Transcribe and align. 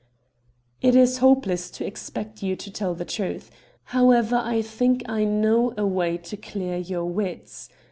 "It 0.81 0.95
is 0.95 1.19
hopeless 1.19 1.69
to 1.69 1.85
expect 1.85 2.41
you 2.41 2.55
to 2.55 2.71
tell 2.71 2.95
the 2.95 3.05
truth. 3.05 3.51
However, 3.93 4.37
I 4.43 4.63
think 4.63 5.07
I 5.07 5.25
know 5.25 5.75
a 5.77 5.85
way 5.85 6.17
to 6.17 6.35
clear 6.37 6.77
your 6.77 7.05
wits. 7.05 7.69